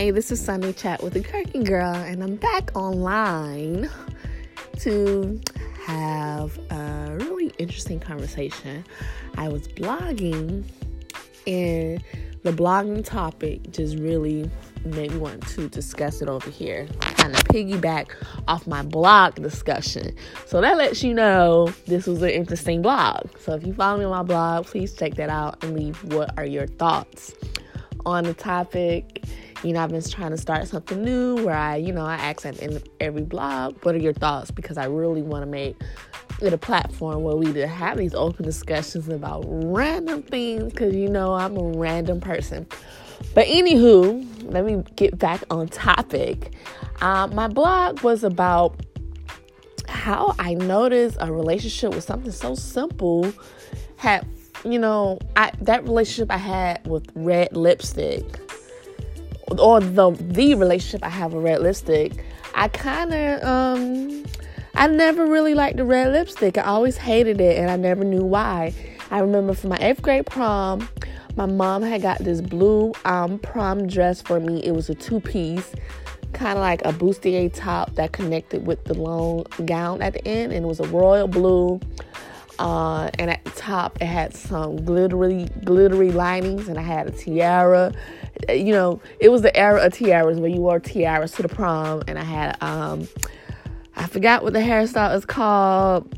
[0.00, 3.90] Hey, this is Sunday Chat with the Kirky Girl, and I'm back online
[4.78, 5.38] to
[5.84, 8.82] have a really interesting conversation.
[9.36, 10.64] I was blogging,
[11.46, 12.02] and
[12.44, 14.50] the blogging topic just really
[14.86, 16.88] made me want to discuss it over here.
[17.00, 18.06] Kind of piggyback
[18.48, 20.16] off my blog discussion.
[20.46, 23.28] So that lets you know this was an interesting blog.
[23.38, 26.38] So if you follow me on my blog, please check that out and leave what
[26.38, 27.34] are your thoughts
[28.06, 29.26] on the topic.
[29.62, 32.46] You know, I've been trying to start something new where I, you know, I ask
[32.46, 34.50] at the end of every blog, what are your thoughts?
[34.50, 35.76] Because I really want to make
[36.40, 41.08] it a platform where we to have these open discussions about random things because, you
[41.08, 42.66] know, I'm a random person.
[43.34, 46.54] But anywho, let me get back on topic.
[47.02, 48.80] Uh, my blog was about
[49.88, 53.30] how I noticed a relationship with something so simple
[53.96, 54.26] had
[54.64, 58.24] you know, I that relationship I had with red lipstick,
[59.58, 64.24] or the the relationship I have with red lipstick, I kind of um,
[64.74, 66.58] I never really liked the red lipstick.
[66.58, 68.74] I always hated it, and I never knew why.
[69.10, 70.88] I remember for my eighth grade prom,
[71.36, 74.64] my mom had got this blue um, prom dress for me.
[74.64, 75.72] It was a two piece,
[76.32, 80.52] kind of like a bustier top that connected with the long gown at the end,
[80.52, 81.80] and it was a royal blue
[82.60, 87.10] uh, and at the top, it had some glittery, glittery linings, and I had a
[87.10, 87.90] tiara.
[88.48, 92.02] You know, it was the era of tiaras where you wore tiaras to the prom,
[92.06, 93.08] and I had um,
[93.96, 96.14] I forgot what the hairstyle is called.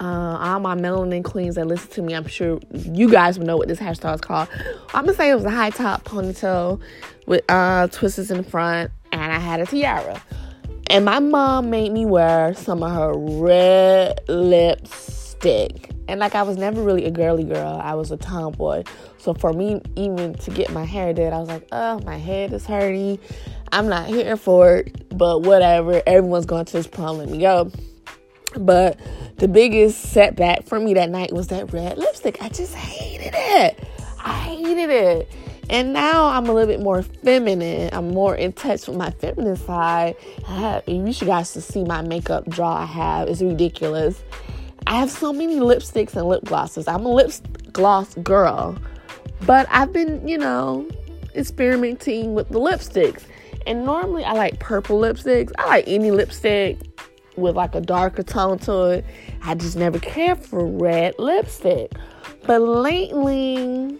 [0.00, 3.56] Uh, all my melanin queens that listen to me, I'm sure you guys would know
[3.56, 4.48] what this hairstyle is called.
[4.94, 6.80] I'm gonna say it was a high top ponytail
[7.26, 10.20] with uh, twists in the front, and I had a tiara.
[10.90, 15.90] And my mom made me wear some of her red lipstick.
[16.08, 18.84] And like I was never really a girly girl, I was a tomboy.
[19.18, 22.52] So for me, even to get my hair did, I was like, oh, my head
[22.52, 23.18] is hurting.
[23.70, 26.02] I'm not here for it, but whatever.
[26.06, 27.70] Everyone's going to this prom, let me go.
[28.56, 28.98] But
[29.38, 32.42] the biggest setback for me that night was that red lipstick.
[32.42, 33.88] I just hated it.
[34.18, 35.32] I hated it.
[35.70, 37.88] And now I'm a little bit more feminine.
[37.92, 40.16] I'm more in touch with my feminine side.
[40.46, 43.28] I have, you should guys to see my makeup draw I have.
[43.28, 44.22] It's ridiculous.
[44.86, 46.88] I have so many lipsticks and lip glosses.
[46.88, 47.32] I'm a lip
[47.72, 48.76] gloss girl.
[49.46, 50.88] But I've been, you know,
[51.34, 53.24] experimenting with the lipsticks.
[53.66, 55.52] And normally I like purple lipsticks.
[55.58, 56.78] I like any lipstick
[57.36, 59.04] with like a darker tone to it.
[59.42, 61.92] I just never cared for red lipstick.
[62.46, 63.98] But lately,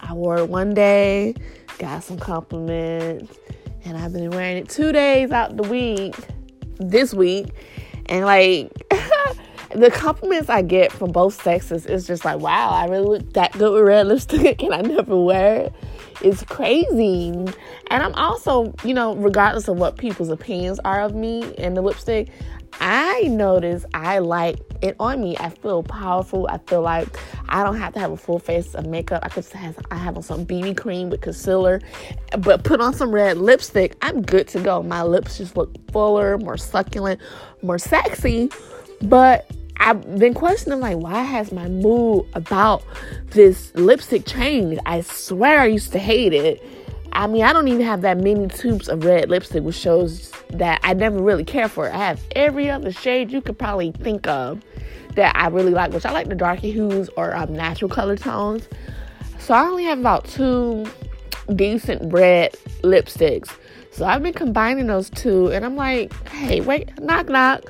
[0.00, 1.34] I wore it one day,
[1.78, 3.38] got some compliments,
[3.84, 6.16] and I've been wearing it two days out the week,
[6.78, 7.48] this week,
[8.06, 8.70] and like
[9.74, 13.52] the compliments I get from both sexes is just like, wow, I really look that
[13.52, 15.74] good with red lipstick, and I never wear it.
[16.20, 17.30] It's crazy.
[17.30, 21.82] And I'm also, you know, regardless of what people's opinions are of me and the
[21.82, 22.28] lipstick,
[22.80, 25.36] I notice I like it on me.
[25.38, 26.46] I feel powerful.
[26.48, 27.06] I feel like
[27.48, 29.22] I don't have to have a full face of makeup.
[29.24, 31.80] I could have I have on some BB cream with concealer,
[32.38, 33.96] but put on some red lipstick.
[34.02, 34.82] I'm good to go.
[34.82, 37.20] My lips just look fuller, more succulent,
[37.62, 38.50] more sexy.
[39.02, 39.50] But
[39.84, 42.84] I've been questioning like why has my mood about
[43.30, 44.80] this lipstick changed?
[44.86, 46.62] I swear I used to hate it.
[47.12, 50.78] I mean, I don't even have that many tubes of red lipstick, which shows that
[50.84, 51.94] I never really care for it.
[51.94, 54.62] I have every other shade you could probably think of
[55.16, 58.68] that I really like, which I like the darker hues or um, natural color tones.
[59.40, 60.86] So I only have about two
[61.56, 62.54] decent red
[62.84, 63.50] lipsticks.
[63.90, 67.64] So I've been combining those two, and I'm like, hey, wait, knock, knock.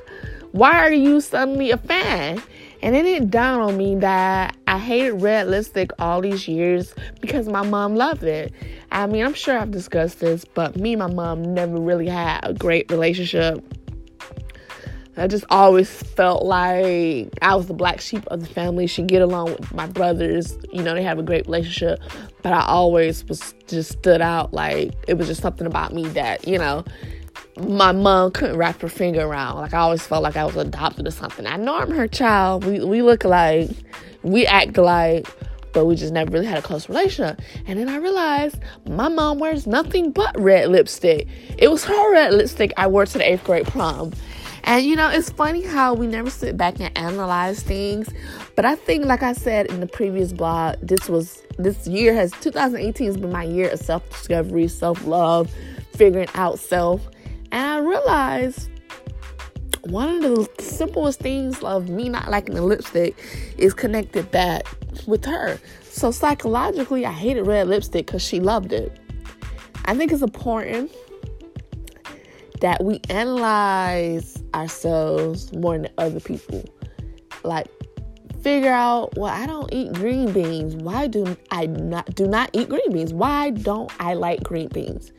[0.53, 2.39] Why are you suddenly a fan?
[2.83, 7.47] And then it dawned on me that I hated red lipstick all these years because
[7.47, 8.53] my mom loved it.
[8.91, 12.41] I mean, I'm sure I've discussed this, but me and my mom never really had
[12.43, 13.63] a great relationship.
[15.17, 18.85] I just always felt like I was the black sheep of the family.
[18.85, 20.55] Should get along with my brothers.
[20.71, 21.99] You know, they have a great relationship,
[22.43, 24.53] but I always was just stood out.
[24.53, 26.85] Like it was just something about me that you know
[27.57, 29.57] my mom couldn't wrap her finger around.
[29.57, 31.45] Like I always felt like I was adopted or something.
[31.45, 32.65] I know I'm her child.
[32.65, 33.69] We we look alike,
[34.23, 35.27] we act alike,
[35.73, 37.41] but we just never really had a close relationship.
[37.67, 38.57] And then I realized
[38.87, 41.27] my mom wears nothing but red lipstick.
[41.57, 44.13] It was her red lipstick I wore to the eighth grade prom.
[44.65, 48.09] And you know, it's funny how we never sit back and analyze things.
[48.55, 52.31] But I think, like I said in the previous blog, this was this year has
[52.41, 55.51] 2018 has been my year of self discovery, self love,
[55.95, 57.07] figuring out self.
[57.53, 58.71] And I realized
[59.81, 63.15] one of the simplest things of me not liking the lipstick
[63.59, 64.63] is connected back
[65.05, 65.59] with her.
[65.83, 68.99] So psychologically, I hated red lipstick because she loved it.
[69.85, 70.91] I think it's important
[72.61, 76.65] that we analyze ourselves more than other people.
[77.43, 77.67] Like
[78.41, 80.75] figure out, well, I don't eat green beans.
[80.77, 83.13] Why do I not do not eat green beans?
[83.13, 85.11] Why don't I like green beans?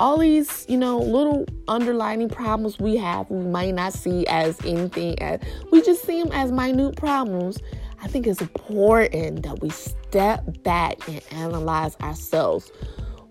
[0.00, 5.20] All these, you know, little underlining problems we have, we might not see as anything
[5.20, 7.58] as we just see them as minute problems.
[8.02, 12.72] I think it's important that we step back and analyze ourselves.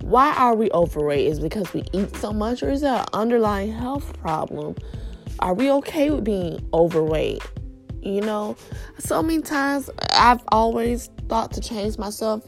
[0.02, 1.26] Why are we overweight?
[1.26, 4.76] Is because we eat so much, or is there an underlying health problem?
[5.40, 7.42] Are we okay with being overweight?
[8.04, 8.56] You know,
[9.00, 12.48] so many times I've always thought to change myself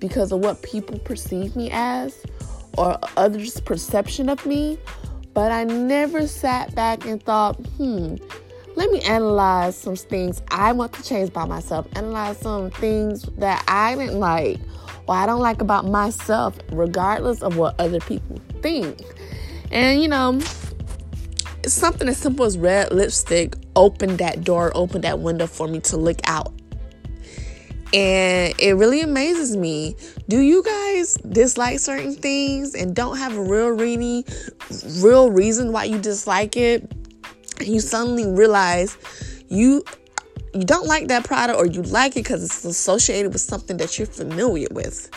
[0.00, 2.22] because of what people perceive me as
[2.76, 4.78] or others' perception of me,
[5.32, 8.16] but I never sat back and thought, hmm,
[8.76, 13.64] let me analyze some things I want to change by myself, analyze some things that
[13.68, 14.58] I didn't like
[15.06, 19.00] or I don't like about myself, regardless of what other people think.
[19.70, 20.40] And you know,
[21.66, 25.96] something as simple as red lipstick opened that door, opened that window for me to
[25.96, 26.53] look out.
[27.94, 29.94] And it really amazes me.
[30.28, 34.24] Do you guys dislike certain things and don't have a real really
[34.98, 36.90] real reason why you dislike it?
[37.60, 38.98] And you suddenly realize
[39.48, 39.84] you
[40.54, 43.96] you don't like that product or you like it because it's associated with something that
[43.96, 45.08] you're familiar with.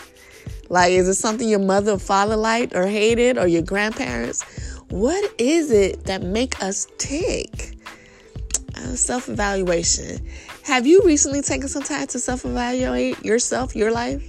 [0.68, 4.42] Like, is it something your mother or father liked or hated or your grandparents?
[4.90, 7.76] What is it that make us tick?
[8.76, 10.24] Uh, self evaluation.
[10.68, 14.22] Have you recently taken some time to self evaluate yourself, your life?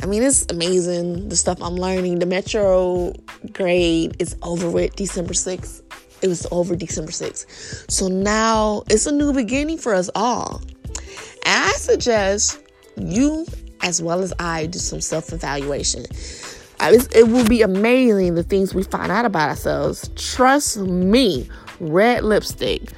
[0.00, 2.20] I mean, it's amazing the stuff I'm learning.
[2.20, 3.12] The metro
[3.52, 5.82] grade is over with December 6th.
[6.22, 7.90] It was over December 6th.
[7.90, 10.62] So now it's a new beginning for us all.
[11.44, 12.60] And I suggest
[12.96, 13.44] you,
[13.82, 16.04] as well as I, do some self evaluation.
[16.78, 20.08] Uh, it will be amazing the things we find out about ourselves.
[20.14, 21.48] Trust me,
[21.80, 22.92] red lipstick.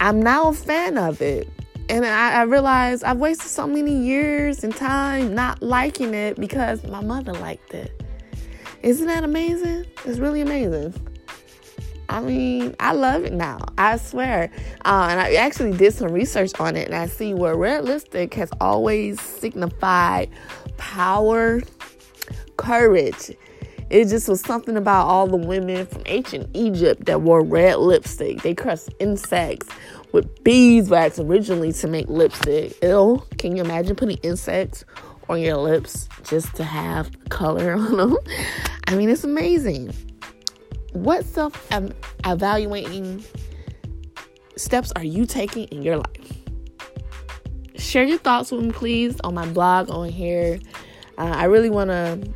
[0.00, 1.48] I'm now a fan of it.
[1.88, 6.82] And I, I realize I've wasted so many years and time not liking it because
[6.84, 8.02] my mother liked it.
[8.82, 9.86] Isn't that amazing?
[10.04, 10.94] It's really amazing.
[12.08, 13.58] I mean, I love it now.
[13.78, 14.50] I swear.
[14.84, 18.34] Uh, and I actually did some research on it, and I see where red lipstick
[18.34, 20.30] has always signified
[20.76, 21.62] power,
[22.56, 23.32] courage.
[23.90, 28.42] It just was something about all the women from ancient Egypt that wore red lipstick.
[28.42, 29.68] They crushed insects
[30.14, 32.80] with beeswax originally to make lipstick.
[32.82, 34.84] Ew, can you imagine putting insects
[35.28, 38.16] on your lips just to have color on them?
[38.86, 39.92] I mean, it's amazing
[40.92, 41.68] what self
[42.24, 43.24] evaluating
[44.56, 46.32] steps are you taking in your life?
[47.76, 50.60] Share your thoughts with me, please, on my blog on here.
[51.18, 52.32] Uh, I really want to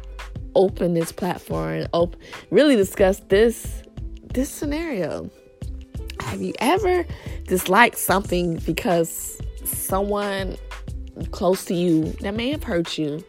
[0.56, 2.16] open this platform, op-
[2.50, 3.82] really discuss this
[4.34, 5.30] this scenario.
[6.20, 7.06] Have you ever
[7.48, 10.56] disliked something because someone
[11.30, 13.24] close to you that may have hurt you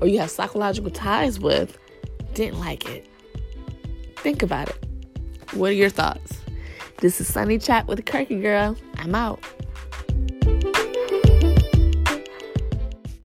[0.00, 1.78] or you have psychological ties with
[2.34, 3.08] didn't like it?
[4.16, 4.86] Think about it.
[5.52, 6.38] What are your thoughts?
[6.98, 8.76] This is Sunny Chat with Kirky Girl.
[8.98, 9.40] I'm out.